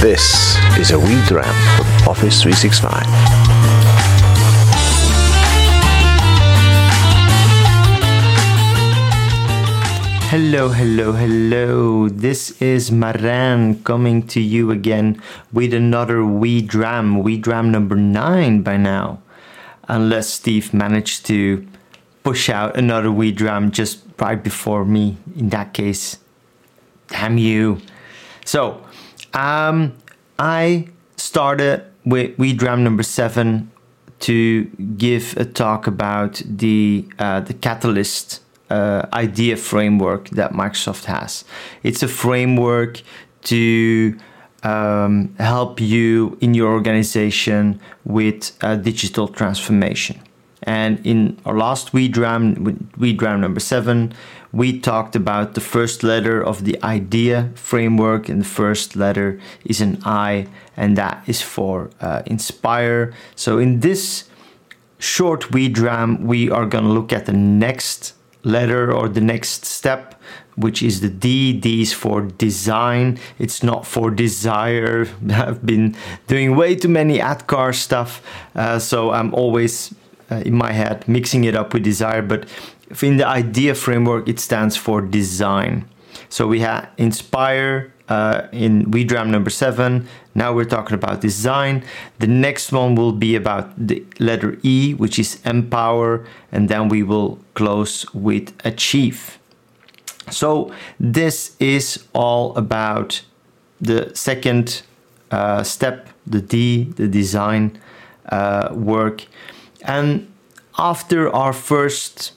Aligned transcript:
This 0.00 0.56
is 0.78 0.90
a 0.90 1.00
WeDram 1.00 1.56
with 1.78 2.06
Office 2.06 2.42
365. 2.42 3.02
Hello, 10.28 10.68
hello, 10.68 11.12
hello. 11.12 12.08
This 12.10 12.60
is 12.60 12.92
Maran 12.92 13.82
coming 13.84 14.26
to 14.28 14.38
you 14.40 14.70
again 14.70 15.20
with 15.50 15.72
another 15.72 16.18
WeDram, 16.18 17.22
We 17.22 17.38
Dram 17.38 17.72
number 17.72 17.96
nine 17.96 18.60
by 18.60 18.76
now. 18.76 19.22
Unless 19.88 20.28
Steve 20.28 20.74
managed 20.74 21.24
to 21.26 21.66
push 22.22 22.50
out 22.50 22.76
another 22.76 23.08
WeDram 23.08 23.70
just 23.70 24.04
right 24.18 24.42
before 24.44 24.84
me. 24.84 25.16
In 25.34 25.48
that 25.48 25.72
case, 25.72 26.18
damn 27.08 27.38
you. 27.38 27.80
So, 28.44 28.85
um, 29.36 29.92
I 30.38 30.88
started 31.16 31.84
with 32.04 32.36
WeDram 32.38 32.80
number 32.80 33.02
seven 33.02 33.70
to 34.20 34.64
give 34.96 35.36
a 35.36 35.44
talk 35.44 35.86
about 35.86 36.42
the 36.44 37.06
uh, 37.18 37.40
the 37.40 37.52
Catalyst 37.54 38.40
uh, 38.70 39.06
idea 39.12 39.56
framework 39.56 40.30
that 40.30 40.52
Microsoft 40.52 41.04
has. 41.04 41.44
It's 41.82 42.02
a 42.02 42.08
framework 42.08 43.02
to 43.42 44.18
um, 44.62 45.34
help 45.38 45.80
you 45.80 46.38
in 46.40 46.54
your 46.54 46.72
organization 46.72 47.78
with 48.04 48.58
digital 48.82 49.28
transformation. 49.28 50.20
And 50.62 51.04
in 51.06 51.38
our 51.44 51.56
last 51.56 51.92
WeDram, 51.92 52.56
WeDram 52.98 53.40
number 53.40 53.60
seven, 53.60 54.12
we 54.52 54.78
talked 54.78 55.16
about 55.16 55.54
the 55.54 55.60
first 55.60 56.02
letter 56.02 56.42
of 56.42 56.64
the 56.64 56.82
idea 56.82 57.50
framework, 57.54 58.28
and 58.28 58.40
the 58.40 58.48
first 58.48 58.96
letter 58.96 59.40
is 59.64 59.80
an 59.80 59.98
I, 60.04 60.48
and 60.76 60.96
that 60.96 61.22
is 61.26 61.42
for 61.42 61.90
uh, 62.00 62.22
inspire. 62.26 63.12
So 63.34 63.58
in 63.58 63.80
this 63.80 64.28
short 64.98 65.50
WeDram, 65.52 66.20
we 66.20 66.50
are 66.50 66.66
going 66.66 66.84
to 66.84 66.90
look 66.90 67.12
at 67.12 67.26
the 67.26 67.32
next 67.32 68.14
letter 68.44 68.92
or 68.92 69.08
the 69.08 69.20
next 69.20 69.64
step 69.64 70.16
which 70.56 70.82
is 70.82 71.00
the 71.00 71.08
D. 71.08 71.52
D 71.52 71.82
is 71.82 71.92
for 71.92 72.22
design. 72.22 73.18
It's 73.38 73.62
not 73.62 73.86
for 73.86 74.10
desire. 74.10 75.06
I've 75.30 75.64
been 75.64 75.94
doing 76.26 76.56
way 76.56 76.74
too 76.74 76.88
many 76.88 77.18
ADKAR 77.18 77.74
stuff, 77.74 78.22
uh, 78.54 78.78
so 78.78 79.10
I'm 79.10 79.32
always 79.34 79.94
uh, 80.30 80.36
in 80.36 80.54
my 80.54 80.72
head 80.72 81.06
mixing 81.06 81.44
it 81.44 81.54
up 81.54 81.72
with 81.72 81.84
desire. 81.84 82.22
But 82.22 82.48
in 83.02 83.16
the 83.16 83.26
idea 83.26 83.74
framework, 83.74 84.28
it 84.28 84.38
stands 84.40 84.76
for 84.76 85.00
design. 85.00 85.88
So 86.28 86.46
we 86.46 86.60
have 86.60 86.88
inspire 86.96 87.92
uh, 88.08 88.46
in 88.52 88.86
WeDram 88.86 89.28
number 89.28 89.50
seven. 89.50 90.08
Now 90.34 90.52
we're 90.52 90.64
talking 90.64 90.94
about 90.94 91.20
design. 91.20 91.84
The 92.18 92.26
next 92.26 92.72
one 92.72 92.94
will 92.94 93.12
be 93.12 93.36
about 93.36 93.70
the 93.76 94.04
letter 94.18 94.58
E, 94.62 94.94
which 94.94 95.18
is 95.18 95.40
empower, 95.44 96.26
and 96.52 96.68
then 96.68 96.88
we 96.88 97.02
will 97.02 97.38
close 97.54 98.12
with 98.14 98.52
achieve. 98.64 99.38
So 100.30 100.72
this 100.98 101.56
is 101.60 102.04
all 102.12 102.56
about 102.56 103.22
the 103.80 104.14
second 104.14 104.82
uh, 105.30 105.62
step, 105.62 106.08
the 106.26 106.40
D, 106.40 106.84
the 106.84 107.08
design 107.08 107.78
uh, 108.28 108.70
work. 108.72 109.26
And 109.82 110.32
after 110.78 111.34
our 111.34 111.52
first 111.52 112.32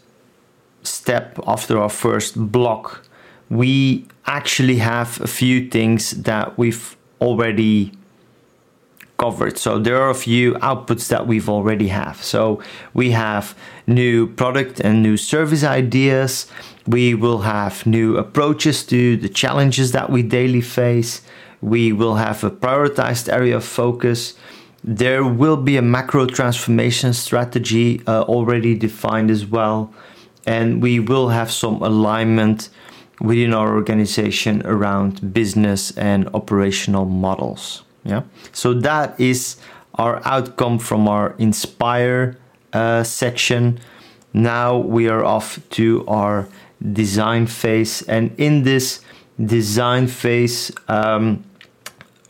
step, 0.83 1.39
after 1.45 1.79
our 1.79 1.89
first 1.89 2.51
block, 2.51 3.05
we 3.49 4.05
actually 4.25 4.77
have 4.77 5.19
a 5.21 5.27
few 5.27 5.69
things 5.69 6.11
that 6.11 6.57
we've 6.57 6.95
already 7.19 7.91
covered. 9.17 9.57
So 9.57 9.77
there 9.77 10.01
are 10.01 10.09
a 10.09 10.15
few 10.15 10.53
outputs 10.55 11.09
that 11.09 11.27
we've 11.27 11.49
already 11.49 11.89
have. 11.89 12.23
So 12.23 12.61
we 12.93 13.11
have 13.11 13.55
new 13.85 14.27
product 14.27 14.79
and 14.79 15.03
new 15.03 15.17
service 15.17 15.63
ideas. 15.63 16.47
We 16.87 17.13
will 17.13 17.39
have 17.39 17.85
new 17.85 18.17
approaches 18.17 18.83
to 18.85 19.17
the 19.17 19.29
challenges 19.29 19.91
that 19.91 20.09
we 20.09 20.23
daily 20.23 20.61
face. 20.61 21.21
We 21.61 21.91
will 21.91 22.15
have 22.15 22.43
a 22.43 22.49
prioritized 22.49 23.31
area 23.31 23.57
of 23.57 23.65
focus. 23.65 24.35
There 24.83 25.25
will 25.25 25.57
be 25.57 25.75
a 25.75 25.81
macro 25.81 26.25
transformation 26.25 27.13
strategy 27.13 28.01
uh, 28.07 28.21
already 28.21 28.75
defined 28.75 29.29
as 29.29 29.45
well. 29.45 29.93
And 30.49 30.81
we 30.81 30.99
will 30.99 31.29
have 31.29 31.49
some 31.51 31.75
alignment 31.83 32.69
within 33.19 33.53
our 33.53 33.75
organization 33.75 34.65
around 34.65 35.33
business 35.33 35.91
and 35.97 36.27
operational 36.33 37.05
models. 37.05 37.83
Yeah. 38.03 38.23
So 38.51 38.73
that 38.73 39.19
is 39.19 39.57
our 39.95 40.21
outcome 40.25 40.79
from 40.79 41.07
our 41.07 41.35
inspire 41.37 42.37
uh, 42.73 43.03
section. 43.03 43.79
Now 44.33 44.77
we 44.77 45.09
are 45.09 45.23
off 45.23 45.59
to 45.77 46.05
our 46.07 46.47
design 46.93 47.47
phase, 47.47 48.03
and 48.07 48.31
in 48.37 48.63
this 48.63 49.01
design 49.37 50.07
phase, 50.07 50.71
um, 50.87 51.43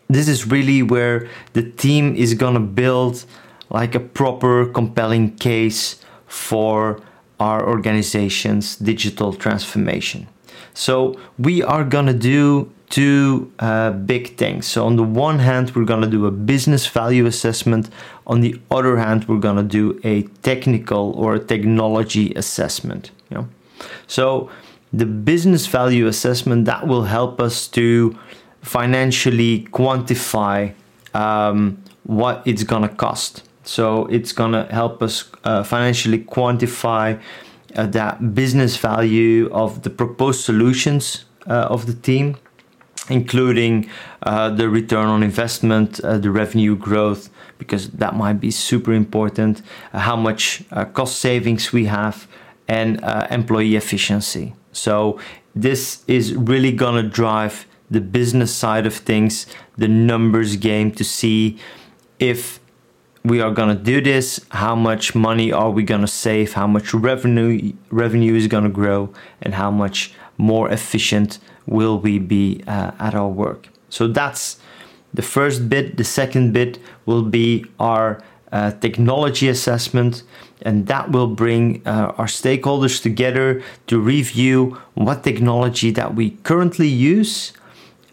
this 0.08 0.28
is 0.28 0.47
really 0.47 0.81
where 0.81 1.28
the 1.53 1.63
team 1.63 2.16
is 2.16 2.34
gonna 2.34 2.59
build 2.59 3.25
like 3.69 3.96
a 3.96 4.00
proper 4.00 4.66
compelling 4.66 5.35
case 5.38 6.03
for 6.28 7.00
our 7.39 7.67
organization's 7.67 8.75
digital 8.75 9.33
transformation. 9.33 10.27
So 10.73 11.19
we 11.38 11.63
are 11.63 11.83
gonna 11.83 12.13
do 12.13 12.72
two 12.89 13.51
uh, 13.59 13.91
big 13.91 14.35
things. 14.38 14.66
So 14.66 14.85
on 14.85 14.95
the 14.95 15.03
one 15.03 15.39
hand, 15.39 15.75
we're 15.75 15.85
gonna 15.85 16.07
do 16.07 16.25
a 16.25 16.31
business 16.31 16.88
value 16.88 17.25
assessment. 17.25 17.89
On 18.25 18.41
the 18.41 18.59
other 18.72 18.97
hand, 18.97 19.28
we're 19.28 19.39
gonna 19.39 19.63
do 19.63 19.99
a 20.03 20.23
technical 20.41 21.11
or 21.13 21.35
a 21.35 21.39
technology 21.39 22.33
assessment. 22.35 23.11
You 23.29 23.38
know? 23.38 23.47
So 24.07 24.49
the 24.91 25.05
business 25.05 25.67
value 25.67 26.07
assessment 26.07 26.66
that 26.66 26.88
will 26.88 27.03
help 27.03 27.39
us 27.39 27.67
to 27.69 28.17
financially 28.61 29.67
quantify 29.72 30.73
um, 31.13 31.83
what 32.03 32.41
it's 32.45 32.63
gonna 32.63 32.89
cost. 32.89 33.48
So 33.64 34.06
it's 34.08 34.31
gonna 34.31 34.68
help 34.72 35.02
us 35.03 35.30
uh, 35.44 35.64
financially 35.64 36.20
quantify 36.20 37.20
uh, 37.75 37.86
that 37.88 38.34
business 38.34 38.78
value 38.78 39.50
of 39.52 39.84
the 39.84 39.90
proposed 39.90 40.42
solutions 40.42 41.25
uh, 41.47 41.68
of 41.70 41.86
the 41.86 41.94
team, 41.94 42.38
including 43.09 43.90
uh, 44.24 44.50
the 44.50 44.70
return 44.70 45.06
on 45.06 45.24
investment, 45.24 46.00
uh, 46.00 46.18
the 46.18 46.31
revenue 46.31 46.75
growth, 46.75 47.30
because 47.58 47.90
that 47.90 48.16
might 48.16 48.40
be 48.40 48.50
super 48.52 48.94
important, 48.94 49.62
how 49.94 50.16
much 50.16 50.64
cost 50.94 51.20
savings 51.20 51.74
we 51.74 51.86
have, 51.86 52.28
and 52.68 53.02
employee 53.30 53.76
efficiency. 53.76 54.53
So 54.72 55.20
this 55.53 56.03
is 56.08 56.34
really 56.36 56.72
gonna 56.72 57.03
drive 57.03 57.66
the 57.91 58.00
business 58.00 58.53
side 58.53 58.86
of 58.86 58.94
things, 58.94 59.46
the 59.78 59.88
numbers 59.88 60.56
game 60.56 60.91
to 60.91 61.03
see 61.03 61.58
if 62.20 62.59
we 63.24 63.41
are 63.41 63.52
going 63.52 63.75
to 63.75 63.84
do 63.84 64.02
this 64.02 64.40
how 64.50 64.75
much 64.75 65.13
money 65.13 65.52
are 65.52 65.69
we 65.69 65.84
going 65.84 66.02
to 66.02 66.07
save 66.07 66.53
how 66.53 66.68
much 66.68 66.94
revenue 66.94 67.74
revenue 67.90 68.35
is 68.35 68.47
going 68.47 68.63
to 68.63 68.69
grow 68.69 69.13
and 69.41 69.53
how 69.53 69.69
much 69.69 70.13
more 70.38 70.72
efficient 70.72 71.40
will 71.66 72.00
we 72.00 72.18
be 72.18 72.63
uh, 72.68 72.91
at 73.00 73.13
our 73.13 73.28
work. 73.28 73.68
So 73.90 74.08
that's 74.08 74.59
the 75.13 75.22
first 75.22 75.69
bit. 75.69 75.97
The 75.97 76.03
second 76.03 76.53
bit 76.53 76.79
will 77.06 77.24
be 77.24 77.66
our 77.79 78.24
uh, 78.52 78.72
technology 78.72 79.47
assessment 79.47 80.24
and 80.63 80.88
that 80.88 81.12
will 81.12 81.28
bring 81.28 81.81
uh, 81.85 82.13
our 82.18 82.25
stakeholders 82.25 83.02
together 83.02 83.62
to 83.88 84.00
review 84.00 84.78
what 84.96 85.24
technology 85.24 85.91
that 85.91 86.16
we 86.16 86.31
currently 86.44 86.88
use 86.88 87.53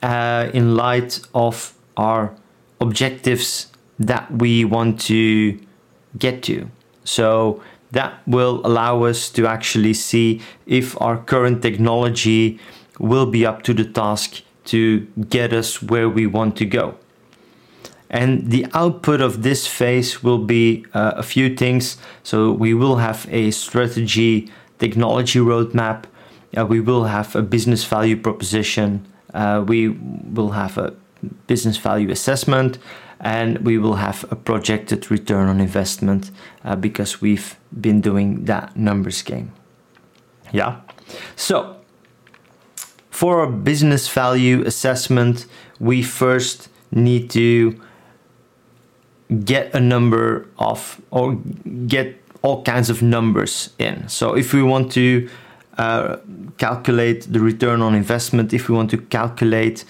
uh, 0.02 0.50
in 0.52 0.76
light 0.76 1.20
of 1.34 1.74
our 1.96 2.34
objectives 2.80 3.68
that 3.98 4.30
we 4.30 4.64
want 4.64 5.00
to 5.02 5.58
get 6.18 6.42
to. 6.44 6.70
So 7.04 7.62
that 7.92 8.20
will 8.26 8.60
allow 8.64 9.04
us 9.04 9.30
to 9.30 9.46
actually 9.46 9.94
see 9.94 10.40
if 10.66 11.00
our 11.00 11.16
current 11.16 11.62
technology 11.62 12.58
will 12.98 13.26
be 13.26 13.46
up 13.46 13.62
to 13.62 13.74
the 13.74 13.84
task 13.84 14.42
to 14.66 15.00
get 15.28 15.52
us 15.52 15.82
where 15.82 16.08
we 16.08 16.26
want 16.26 16.56
to 16.56 16.64
go. 16.64 16.96
And 18.10 18.50
the 18.50 18.66
output 18.72 19.20
of 19.20 19.42
this 19.42 19.66
phase 19.66 20.22
will 20.22 20.38
be 20.38 20.84
uh, 20.94 21.12
a 21.16 21.22
few 21.22 21.54
things. 21.56 21.96
So 22.22 22.52
we 22.52 22.74
will 22.74 22.96
have 22.96 23.26
a 23.30 23.50
strategy 23.50 24.50
technology 24.78 25.38
roadmap. 25.38 26.04
Uh, 26.56 26.66
we 26.66 26.80
will 26.80 27.04
have 27.04 27.34
a 27.34 27.42
business 27.42 27.84
value 27.84 28.16
proposition. 28.16 29.06
Uh, 29.34 29.64
we 29.66 29.88
will 29.88 30.50
have 30.50 30.78
a 30.78 30.94
business 31.46 31.76
value 31.76 32.10
assessment 32.10 32.78
and 33.20 33.58
we 33.58 33.78
will 33.78 33.96
have 33.96 34.24
a 34.30 34.36
projected 34.36 35.10
return 35.10 35.48
on 35.48 35.60
investment 35.60 36.30
uh, 36.64 36.76
because 36.76 37.20
we've 37.20 37.56
been 37.80 38.00
doing 38.00 38.44
that 38.44 38.76
numbers 38.76 39.22
game. 39.22 39.52
Yeah. 40.52 40.80
So 41.34 41.76
for 43.10 43.42
a 43.42 43.50
business 43.50 44.08
value 44.08 44.62
assessment, 44.66 45.46
we 45.80 46.02
first 46.02 46.68
need 46.90 47.30
to 47.30 47.80
get 49.44 49.74
a 49.74 49.80
number 49.80 50.46
of 50.58 51.00
or 51.10 51.34
get 51.86 52.22
all 52.42 52.62
kinds 52.62 52.90
of 52.90 53.02
numbers 53.02 53.70
in. 53.78 54.08
So 54.08 54.34
if 54.34 54.52
we 54.52 54.62
want 54.62 54.92
to 54.92 55.28
uh, 55.78 56.18
calculate 56.58 57.26
the 57.32 57.40
return 57.40 57.82
on 57.82 57.94
investment, 57.94 58.52
if 58.52 58.68
we 58.68 58.76
want 58.76 58.90
to 58.90 58.98
calculate 58.98 59.84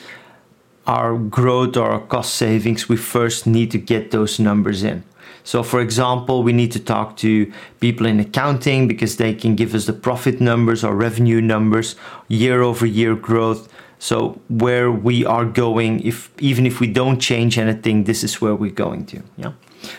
our 0.87 1.17
growth 1.17 1.77
or 1.77 1.91
our 1.91 2.01
cost 2.01 2.35
savings, 2.35 2.89
we 2.89 2.97
first 2.97 3.47
need 3.47 3.71
to 3.73 3.79
get 3.79 4.11
those 4.11 4.39
numbers 4.39 4.83
in. 4.83 5.03
So, 5.45 5.63
for 5.63 5.81
example, 5.81 6.43
we 6.43 6.53
need 6.53 6.73
to 6.73 6.81
talk 6.81 7.17
to 7.19 7.53
people 7.79 8.07
in 8.07 8.19
accounting 8.19 8.89
because 8.89 9.17
they 9.17 9.33
can 9.33 9.55
give 9.55 9.75
us 9.75 9.87
the 9.87 9.93
profit 9.93 10.41
numbers 10.41 10.83
or 10.83 10.95
revenue 10.95 11.41
numbers, 11.41 11.95
year 12.27 12.63
over 12.63 12.85
year 12.85 13.15
growth. 13.15 13.69
So, 14.01 14.41
where 14.49 14.91
we 14.91 15.25
are 15.25 15.45
going, 15.45 16.01
if 16.01 16.31
even 16.41 16.67
if 16.67 16.81
we 16.81 16.89
don't 16.89 17.21
change 17.21 17.59
anything, 17.59 18.05
this 18.05 18.25
is 18.25 18.41
where 18.41 18.57
we're 18.57 18.73
going 18.73 19.07
to. 19.07 19.23
Yeah. 19.37 19.53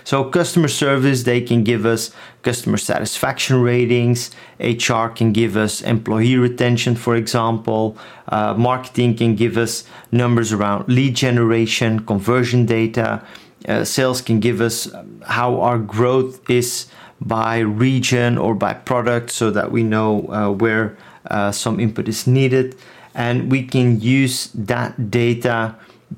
So, 0.03 0.23
customer 0.25 0.67
service, 0.67 1.23
they 1.23 1.41
can 1.41 1.63
give 1.63 1.85
us 1.85 2.11
customer 2.43 2.77
satisfaction 2.77 3.61
ratings. 3.61 4.31
HR 4.59 5.07
can 5.07 5.33
give 5.33 5.57
us 5.57 5.81
employee 5.81 6.37
retention, 6.37 6.95
for 6.95 7.15
example. 7.15 7.97
Uh, 8.29 8.53
marketing 8.53 9.15
can 9.15 9.35
give 9.35 9.57
us 9.57 9.83
numbers 10.11 10.53
around 10.53 10.87
lead 10.87 11.15
generation, 11.15 12.05
conversion 12.05 12.65
data. 12.65 13.23
Uh, 13.67 13.83
sales 13.83 14.21
can 14.21 14.39
give 14.39 14.61
us 14.61 14.93
um, 14.93 15.21
how 15.25 15.59
our 15.59 15.77
growth 15.77 16.49
is 16.49 16.87
by 17.19 17.59
region 17.59 18.37
or 18.37 18.53
by 18.53 18.73
product 18.73 19.31
so 19.31 19.51
that 19.51 19.71
we 19.71 19.83
know 19.83 20.27
uh, 20.29 20.51
where 20.51 20.97
uh, 21.29 21.51
some 21.51 21.79
input 21.79 22.07
is 22.07 22.27
needed. 22.27 22.75
And 23.15 23.51
we 23.51 23.63
can 23.63 23.99
use 23.99 24.49
that 24.53 25.09
data 25.09 25.75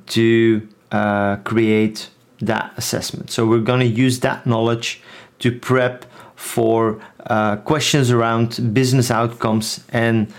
to 0.08 0.68
uh, 0.92 1.38
create 1.38 2.10
that 2.42 2.74
assessment. 2.78 3.32
So 3.32 3.46
we're 3.46 3.60
going 3.60 3.82
to 3.82 3.86
use 3.86 4.20
that 4.22 4.46
knowledge 4.46 5.02
to 5.40 5.58
prep 5.58 6.06
for 6.36 7.02
uh, 7.28 7.58
questions 7.58 8.12
around 8.12 8.74
business 8.74 9.12
outcomes 9.12 9.84
and 9.90 10.32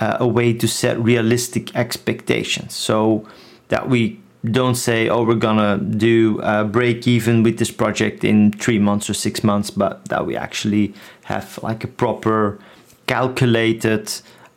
uh, 0.00 0.18
a 0.20 0.26
way 0.26 0.52
to 0.52 0.68
set 0.68 0.98
realistic 1.00 1.74
expectations 1.74 2.74
so 2.74 3.26
that 3.68 3.88
we 3.88 4.20
don't 4.44 4.74
say, 4.74 5.08
oh, 5.08 5.24
we're 5.24 5.34
gonna 5.34 5.78
do 5.78 6.40
a 6.42 6.64
break 6.64 7.06
even 7.08 7.42
with 7.42 7.58
this 7.58 7.70
project 7.70 8.22
in 8.22 8.52
three 8.52 8.78
months 8.78 9.10
or 9.10 9.14
six 9.14 9.42
months, 9.42 9.70
but 9.70 10.04
that 10.08 10.26
we 10.26 10.36
actually 10.36 10.94
have 11.24 11.58
like 11.62 11.82
a 11.82 11.88
proper 11.88 12.58
calculated, 13.06 14.12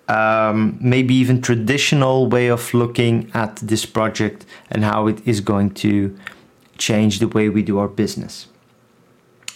um, 0.08 0.78
maybe 0.80 1.16
even 1.16 1.42
traditional 1.42 2.28
way 2.28 2.48
of 2.48 2.74
looking 2.74 3.32
at 3.34 3.56
this 3.58 3.86
project 3.86 4.46
and 4.70 4.84
how 4.84 5.08
it 5.08 5.26
is 5.26 5.42
going 5.42 5.72
to 5.72 6.16
change 6.80 7.20
the 7.20 7.28
way 7.28 7.50
we 7.50 7.62
do 7.62 7.78
our 7.78 7.88
business. 7.88 8.48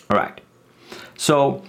All 0.09 0.17
right. 0.17 0.39
So, 1.17 1.63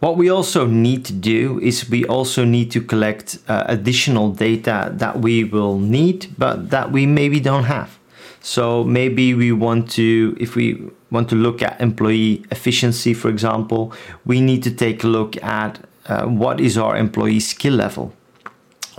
what 0.00 0.16
we 0.16 0.30
also 0.30 0.66
need 0.66 1.04
to 1.06 1.12
do 1.12 1.60
is 1.60 1.90
we 1.90 2.06
also 2.06 2.44
need 2.44 2.70
to 2.70 2.80
collect 2.80 3.38
uh, 3.48 3.64
additional 3.66 4.30
data 4.30 4.90
that 4.94 5.20
we 5.20 5.44
will 5.44 5.78
need, 5.78 6.34
but 6.38 6.70
that 6.70 6.90
we 6.90 7.04
maybe 7.04 7.38
don't 7.38 7.64
have. 7.64 7.98
So 8.40 8.82
maybe 8.84 9.34
we 9.34 9.52
want 9.52 9.90
to, 9.92 10.34
if 10.40 10.56
we 10.56 10.90
want 11.10 11.28
to 11.28 11.34
look 11.34 11.60
at 11.62 11.78
employee 11.80 12.46
efficiency, 12.50 13.12
for 13.12 13.28
example, 13.28 13.92
we 14.24 14.40
need 14.40 14.62
to 14.62 14.70
take 14.70 15.04
a 15.04 15.06
look 15.06 15.36
at 15.42 15.86
uh, 16.06 16.24
what 16.24 16.60
is 16.60 16.78
our 16.78 16.96
employee 16.96 17.40
skill 17.40 17.74
level 17.74 18.14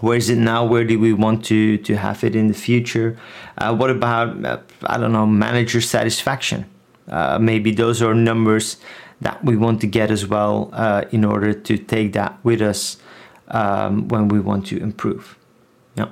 where 0.01 0.17
is 0.17 0.29
it 0.29 0.37
now? 0.37 0.65
Where 0.65 0.83
do 0.83 0.99
we 0.99 1.13
want 1.13 1.45
to 1.45 1.77
to 1.77 1.95
have 1.95 2.23
it 2.23 2.35
in 2.35 2.47
the 2.47 2.53
future? 2.53 3.17
Uh, 3.57 3.75
what 3.75 3.89
about 3.89 4.43
uh, 4.45 4.57
i 4.83 4.97
don't 4.97 5.13
know 5.13 5.25
manager 5.25 5.81
satisfaction? 5.81 6.65
Uh, 7.07 7.37
maybe 7.39 7.71
those 7.71 8.01
are 8.01 8.13
numbers 8.13 8.77
that 9.21 9.43
we 9.45 9.55
want 9.55 9.79
to 9.81 9.87
get 9.87 10.09
as 10.11 10.25
well 10.25 10.69
uh, 10.73 11.03
in 11.11 11.23
order 11.23 11.53
to 11.53 11.77
take 11.77 12.13
that 12.13 12.37
with 12.43 12.61
us 12.61 12.97
um, 13.49 14.07
when 14.07 14.27
we 14.27 14.39
want 14.39 14.65
to 14.67 14.77
improve. 14.77 15.37
Yeah. 15.95 16.09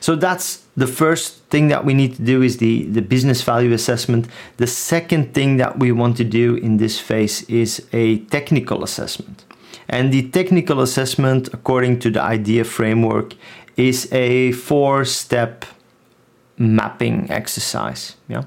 So 0.00 0.16
that's 0.16 0.62
the 0.76 0.86
first 0.86 1.44
thing 1.50 1.68
that 1.68 1.84
we 1.84 1.92
need 1.92 2.16
to 2.16 2.22
do 2.22 2.40
is 2.42 2.56
the, 2.58 2.84
the 2.84 3.02
business 3.02 3.42
value 3.42 3.72
assessment. 3.72 4.28
The 4.56 4.66
second 4.66 5.34
thing 5.34 5.58
that 5.58 5.78
we 5.78 5.92
want 5.92 6.16
to 6.18 6.24
do 6.24 6.54
in 6.54 6.78
this 6.78 6.98
phase 6.98 7.42
is 7.42 7.86
a 7.92 8.18
technical 8.30 8.82
assessment 8.82 9.44
and 9.88 10.12
the 10.12 10.28
technical 10.30 10.80
assessment, 10.80 11.48
according 11.52 11.98
to 12.00 12.10
the 12.10 12.22
IDEA 12.22 12.64
framework, 12.64 13.34
is 13.76 14.12
a 14.12 14.52
four 14.52 15.04
step 15.04 15.64
mapping 16.58 17.30
exercise. 17.30 18.16
Yeah. 18.28 18.44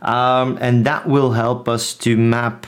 Um, 0.00 0.58
and 0.60 0.84
that 0.84 1.08
will 1.08 1.32
help 1.32 1.68
us 1.68 1.94
to 1.94 2.16
map 2.16 2.66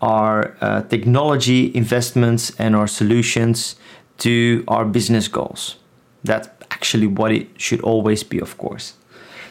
our 0.00 0.56
uh, 0.60 0.82
technology 0.82 1.74
investments 1.74 2.52
and 2.58 2.74
our 2.74 2.86
solutions 2.86 3.76
to 4.18 4.64
our 4.68 4.84
business 4.84 5.28
goals. 5.28 5.76
That's 6.24 6.48
actually 6.70 7.06
what 7.06 7.32
it 7.32 7.48
should 7.60 7.80
always 7.82 8.22
be, 8.22 8.40
of 8.40 8.58
course. 8.58 8.94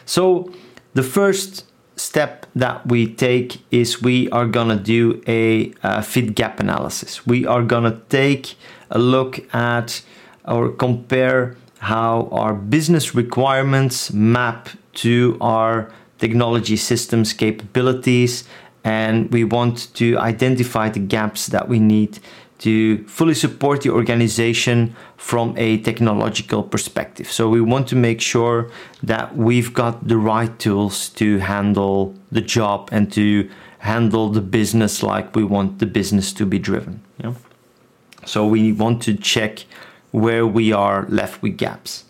So, 0.04 0.52
the 0.94 1.02
first 1.02 1.64
step 1.96 2.46
that 2.54 2.86
we 2.86 3.12
take 3.12 3.62
is 3.70 4.02
we 4.02 4.28
are 4.30 4.46
gonna 4.46 4.76
do 4.76 5.22
a, 5.26 5.72
a 5.82 6.02
fit 6.02 6.34
gap 6.34 6.60
analysis. 6.60 7.26
We 7.26 7.46
are 7.46 7.62
gonna 7.62 8.00
take 8.08 8.56
a 8.90 8.98
look 8.98 9.52
at 9.54 10.02
or 10.46 10.70
compare 10.70 11.56
how 11.78 12.28
our 12.32 12.54
business 12.54 13.14
requirements 13.14 14.12
map 14.12 14.68
to 14.94 15.36
our 15.40 15.90
technology 16.18 16.76
systems 16.76 17.32
capabilities 17.32 18.44
and 18.84 19.30
we 19.32 19.42
want 19.42 19.92
to 19.94 20.16
identify 20.18 20.88
the 20.88 21.00
gaps 21.00 21.48
that 21.48 21.68
we 21.68 21.78
need 21.78 22.18
to 22.58 23.04
fully 23.06 23.34
support 23.34 23.82
the 23.82 23.90
organization 23.90 24.96
from 25.16 25.54
a 25.58 25.78
technological 25.78 26.62
perspective. 26.62 27.30
So 27.30 27.48
we 27.48 27.60
want 27.60 27.88
to 27.88 27.96
make 27.96 28.20
sure 28.20 28.70
that 29.02 29.36
we've 29.36 29.72
got 29.74 30.08
the 30.08 30.16
right 30.16 30.58
tools 30.58 31.08
to 31.10 31.38
handle 31.38 32.14
the 32.32 32.40
job 32.40 32.88
and 32.92 33.12
to 33.12 33.50
handle 33.78 34.30
the 34.30 34.40
business 34.40 35.02
like 35.02 35.34
we 35.36 35.44
want 35.44 35.78
the 35.78 35.86
business 35.86 36.32
to 36.32 36.46
be 36.46 36.58
driven. 36.58 37.02
Yeah? 37.18 37.34
So 38.24 38.46
we 38.46 38.72
want 38.72 39.02
to 39.02 39.14
check 39.14 39.64
where 40.10 40.46
we 40.46 40.72
are 40.72 41.06
left 41.08 41.42
with 41.42 41.56
gaps. 41.56 42.04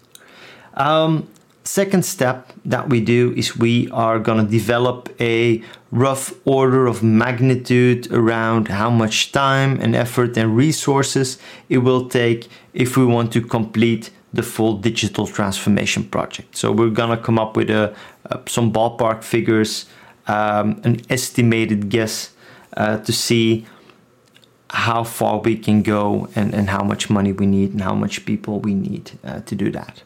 Um, 0.74 1.28
second 1.64 2.04
step 2.04 2.52
that 2.64 2.88
we 2.88 3.00
do 3.00 3.32
is 3.36 3.56
we 3.56 3.90
are 3.90 4.18
going 4.18 4.44
to 4.44 4.50
develop 4.50 5.14
a 5.20 5.62
rough 5.96 6.34
order 6.44 6.86
of 6.86 7.02
magnitude 7.02 8.12
around 8.12 8.68
how 8.68 8.90
much 8.90 9.32
time 9.32 9.80
and 9.80 9.94
effort 9.94 10.36
and 10.36 10.56
resources 10.56 11.38
it 11.68 11.78
will 11.78 12.08
take 12.08 12.48
if 12.74 12.96
we 12.96 13.04
want 13.04 13.32
to 13.32 13.40
complete 13.40 14.10
the 14.32 14.42
full 14.42 14.76
digital 14.76 15.26
transformation 15.26 16.04
project. 16.04 16.56
So 16.56 16.70
we're 16.70 16.90
to 16.90 17.16
come 17.16 17.38
up 17.38 17.56
with 17.56 17.70
a, 17.70 17.94
a 18.26 18.40
some 18.46 18.72
ballpark 18.72 19.24
figures, 19.24 19.86
um, 20.26 20.80
an 20.84 21.00
estimated 21.08 21.88
guess 21.88 22.32
uh, 22.76 22.98
to 22.98 23.12
see 23.12 23.66
how 24.70 25.04
far 25.04 25.38
we 25.38 25.56
can 25.56 25.82
go 25.82 26.28
and, 26.34 26.54
and 26.54 26.68
how 26.68 26.82
much 26.82 27.08
money 27.08 27.32
we 27.32 27.46
need 27.46 27.72
and 27.72 27.80
how 27.80 27.94
much 27.94 28.26
people 28.26 28.60
we 28.60 28.74
need 28.74 29.18
uh, 29.24 29.40
to 29.40 29.54
do 29.54 29.70
that. 29.70 30.02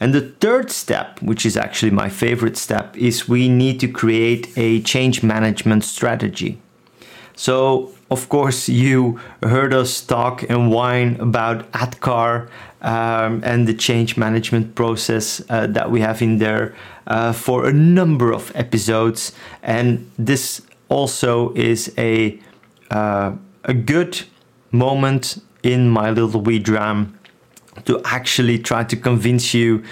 And 0.00 0.14
the 0.14 0.20
third 0.40 0.70
step, 0.70 1.20
which 1.22 1.44
is 1.44 1.56
actually 1.56 1.90
my 1.90 2.08
favorite 2.08 2.56
step, 2.56 2.96
is 2.96 3.28
we 3.28 3.48
need 3.48 3.80
to 3.80 3.88
create 3.88 4.48
a 4.56 4.80
change 4.82 5.22
management 5.22 5.84
strategy. 5.84 6.58
So, 7.34 7.92
of 8.10 8.28
course, 8.28 8.68
you 8.68 9.20
heard 9.42 9.72
us 9.72 10.00
talk 10.00 10.42
and 10.48 10.72
whine 10.72 11.20
about 11.20 11.70
ADKAR 11.72 12.48
um, 12.82 13.42
and 13.44 13.68
the 13.68 13.74
change 13.74 14.16
management 14.16 14.74
process 14.74 15.42
uh, 15.48 15.66
that 15.68 15.90
we 15.90 16.00
have 16.00 16.22
in 16.22 16.38
there 16.38 16.74
uh, 17.06 17.32
for 17.32 17.66
a 17.66 17.72
number 17.72 18.32
of 18.32 18.50
episodes. 18.54 19.32
And 19.62 20.10
this 20.18 20.62
also 20.88 21.52
is 21.54 21.92
a, 21.98 22.40
uh, 22.90 23.32
a 23.64 23.74
good 23.74 24.22
moment 24.72 25.40
in 25.62 25.88
my 25.88 26.10
little 26.10 26.40
wee 26.40 26.58
dram 26.58 27.17
to 27.84 28.00
actually 28.04 28.58
try 28.58 28.84
to 28.84 28.96
convince 28.96 29.54
you 29.54 29.82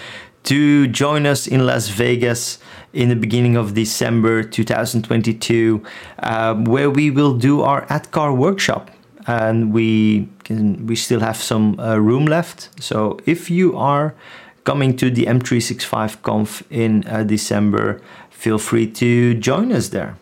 to 0.45 0.87
join 0.87 1.27
us 1.27 1.47
in 1.47 1.67
Las 1.67 1.89
Vegas 1.89 2.59
in 2.93 3.09
the 3.09 3.17
beginning 3.17 3.57
of 3.57 3.75
December 3.75 4.43
2022, 4.43 5.83
uh, 6.21 6.55
where 6.55 6.89
we 6.89 7.11
will 7.11 7.35
do 7.35 7.63
our 7.63 7.85
ADKAR 7.87 8.35
workshop. 8.35 8.91
And 9.27 9.73
we 9.73 10.29
can, 10.45 10.87
we 10.87 10.95
still 10.95 11.19
have 11.19 11.37
some 11.37 11.79
uh, 11.81 11.97
room 11.97 12.27
left. 12.27 12.71
So 12.81 13.19
if 13.27 13.51
you 13.51 13.77
are 13.77 14.15
coming 14.63 14.97
to 14.97 15.11
the 15.11 15.27
M365 15.27 16.23
Conf 16.23 16.63
in 16.71 17.05
uh, 17.09 17.25
December, 17.25 18.01
feel 18.31 18.59
free 18.59 18.87
to 18.93 19.35
join 19.35 19.73
us 19.73 19.89
there. 19.89 20.17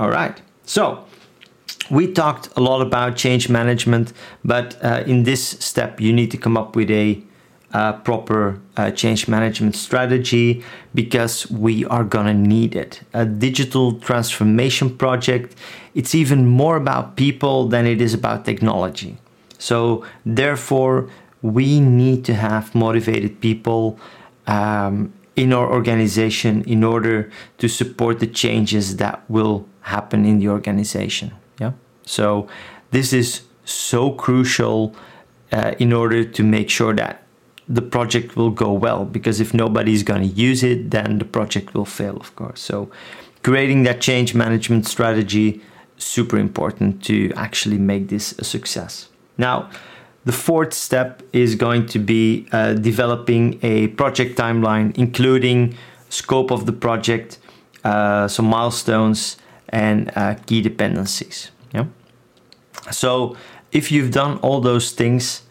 All 0.00 0.10
right. 0.10 0.40
So 0.64 1.04
we 1.90 2.12
talked 2.12 2.48
a 2.56 2.60
lot 2.60 2.80
about 2.80 3.16
change 3.16 3.48
management, 3.48 4.12
but 4.44 4.82
uh, 4.82 5.04
in 5.06 5.24
this 5.24 5.46
step, 5.60 6.00
you 6.00 6.12
need 6.12 6.30
to 6.30 6.36
come 6.36 6.56
up 6.56 6.76
with 6.76 6.90
a 6.90 7.22
a 7.74 7.92
proper 7.92 8.60
uh, 8.76 8.90
change 8.92 9.26
management 9.26 9.74
strategy 9.74 10.62
because 10.94 11.50
we 11.50 11.84
are 11.86 12.04
going 12.04 12.26
to 12.26 12.32
need 12.32 12.76
it. 12.76 13.00
A 13.12 13.26
digital 13.26 13.98
transformation 13.98 14.96
project, 14.96 15.56
it's 15.92 16.14
even 16.14 16.46
more 16.46 16.76
about 16.76 17.16
people 17.16 17.66
than 17.66 17.84
it 17.84 18.00
is 18.00 18.14
about 18.14 18.44
technology. 18.44 19.16
So, 19.58 20.04
therefore, 20.24 21.10
we 21.42 21.80
need 21.80 22.24
to 22.26 22.34
have 22.34 22.74
motivated 22.76 23.40
people 23.40 23.98
um, 24.46 25.12
in 25.34 25.52
our 25.52 25.68
organization 25.68 26.62
in 26.62 26.84
order 26.84 27.28
to 27.58 27.68
support 27.68 28.20
the 28.20 28.28
changes 28.28 28.96
that 28.96 29.28
will 29.28 29.66
happen 29.80 30.24
in 30.24 30.38
the 30.38 30.48
organization. 30.48 31.32
So, 32.06 32.48
this 32.90 33.12
is 33.12 33.42
so 33.64 34.12
crucial 34.12 34.94
uh, 35.52 35.74
in 35.78 35.92
order 35.92 36.24
to 36.24 36.42
make 36.42 36.70
sure 36.70 36.94
that 36.94 37.22
the 37.68 37.82
project 37.82 38.36
will 38.36 38.50
go 38.50 38.72
well 38.72 39.04
because 39.04 39.40
if 39.40 39.54
nobody's 39.54 40.02
going 40.02 40.20
to 40.20 40.28
use 40.28 40.62
it 40.62 40.90
then 40.90 41.18
the 41.18 41.24
project 41.24 41.74
will 41.74 41.84
fail 41.84 42.16
of 42.16 42.34
course. 42.36 42.60
So 42.60 42.90
creating 43.42 43.84
that 43.84 44.00
change 44.00 44.34
management 44.34 44.86
strategy 44.86 45.62
super 45.96 46.36
important 46.36 47.02
to 47.04 47.32
actually 47.36 47.78
make 47.78 48.08
this 48.08 48.32
a 48.38 48.44
success. 48.44 49.08
Now 49.38 49.70
the 50.24 50.32
fourth 50.32 50.74
step 50.74 51.22
is 51.32 51.54
going 51.54 51.86
to 51.86 51.98
be 51.98 52.46
uh, 52.52 52.74
developing 52.74 53.58
a 53.62 53.88
project 53.88 54.36
timeline 54.36 54.96
including 54.98 55.76
scope 56.10 56.50
of 56.50 56.66
the 56.66 56.72
project 56.72 57.38
uh, 57.84 58.28
some 58.28 58.46
milestones 58.46 59.36
and 59.68 60.10
uh, 60.16 60.34
key 60.46 60.60
dependencies 60.60 61.50
yeah 61.74 61.86
so 62.90 63.36
if 63.72 63.90
you've 63.92 64.10
done 64.10 64.38
all 64.38 64.60
those 64.60 64.92
things 64.92 65.42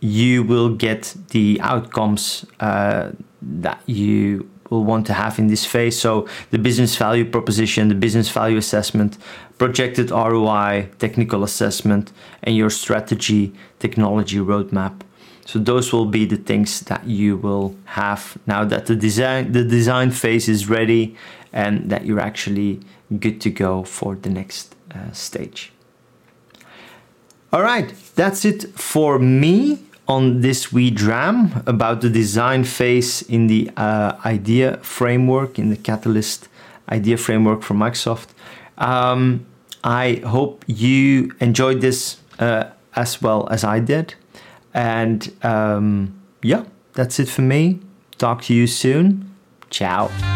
you 0.00 0.42
will 0.42 0.70
get 0.70 1.14
the 1.28 1.58
outcomes 1.62 2.46
uh, 2.60 3.10
that 3.42 3.80
you 3.86 4.48
will 4.70 4.84
want 4.84 5.06
to 5.06 5.12
have 5.12 5.38
in 5.38 5.48
this 5.48 5.64
phase. 5.64 5.98
So 5.98 6.26
the 6.50 6.58
business 6.58 6.96
value 6.96 7.28
proposition, 7.28 7.88
the 7.88 7.94
business 7.94 8.30
value 8.30 8.56
assessment, 8.56 9.18
projected 9.58 10.10
ROI, 10.10 10.88
technical 10.98 11.44
assessment, 11.44 12.12
and 12.42 12.56
your 12.56 12.70
strategy 12.70 13.52
technology 13.78 14.38
roadmap. 14.38 15.00
So 15.44 15.58
those 15.58 15.92
will 15.92 16.06
be 16.06 16.24
the 16.24 16.36
things 16.36 16.80
that 16.82 17.06
you 17.06 17.36
will 17.36 17.74
have 17.86 18.38
now 18.46 18.64
that 18.64 18.86
the 18.86 18.94
design 18.94 19.50
the 19.50 19.64
design 19.64 20.12
phase 20.12 20.48
is 20.48 20.68
ready 20.68 21.16
and 21.52 21.90
that 21.90 22.06
you're 22.06 22.20
actually 22.20 22.80
good 23.18 23.40
to 23.40 23.50
go 23.50 23.82
for 23.82 24.14
the 24.14 24.30
next 24.30 24.76
uh, 24.94 25.12
stage. 25.12 25.72
All 27.52 27.62
right, 27.62 27.92
that's 28.14 28.44
it 28.44 28.64
for 28.78 29.18
me 29.18 29.80
on 30.06 30.40
this 30.40 30.72
wee 30.72 30.90
dram 30.90 31.62
about 31.66 32.00
the 32.00 32.10
design 32.10 32.64
phase 32.64 33.22
in 33.22 33.46
the 33.46 33.70
uh, 33.76 34.16
idea 34.24 34.76
framework, 34.78 35.58
in 35.58 35.70
the 35.70 35.76
Catalyst 35.76 36.48
idea 36.90 37.16
framework 37.16 37.62
from 37.62 37.78
Microsoft. 37.78 38.28
Um, 38.78 39.46
I 39.84 40.22
hope 40.26 40.64
you 40.66 41.32
enjoyed 41.40 41.80
this 41.80 42.18
uh, 42.38 42.70
as 42.96 43.22
well 43.22 43.48
as 43.50 43.64
I 43.64 43.80
did. 43.80 44.14
And 44.74 45.32
um, 45.42 46.20
yeah, 46.42 46.64
that's 46.94 47.18
it 47.18 47.28
for 47.28 47.42
me. 47.42 47.80
Talk 48.18 48.42
to 48.42 48.54
you 48.54 48.66
soon. 48.66 49.34
Ciao. 49.70 50.29